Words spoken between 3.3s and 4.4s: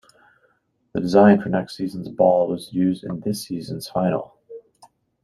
season's final.